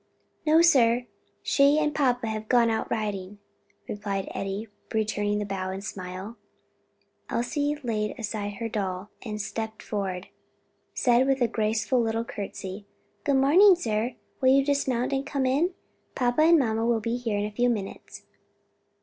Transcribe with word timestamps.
"No, 0.47 0.63
sir, 0.63 1.05
she 1.43 1.77
and 1.77 1.93
papa 1.93 2.25
have 2.25 2.49
gone 2.49 2.71
out 2.71 2.89
riding," 2.89 3.37
replied 3.87 4.31
Eddie, 4.33 4.67
returning 4.91 5.37
the 5.37 5.45
bow 5.45 5.69
and 5.69 5.83
smile. 5.85 6.37
Elsie 7.29 7.75
laid 7.83 8.17
aside 8.17 8.53
her 8.53 8.67
doll 8.67 9.11
and 9.23 9.39
stepping 9.39 9.77
forward, 9.85 10.29
said 10.95 11.27
with 11.27 11.39
a 11.39 11.47
graceful 11.47 12.01
little 12.01 12.25
courtesy, 12.25 12.87
"Good 13.25 13.35
morning, 13.37 13.75
sir, 13.75 14.15
will 14.41 14.49
you 14.49 14.65
dismount 14.65 15.13
and 15.13 15.23
come 15.23 15.45
in? 15.45 15.75
Papa 16.15 16.41
and 16.41 16.57
mamma 16.57 16.81
will 16.83 16.93
probably 16.93 17.11
be 17.17 17.17
here 17.17 17.37
in 17.37 17.45
a 17.45 17.51
few 17.51 17.69
minutes." 17.69 18.23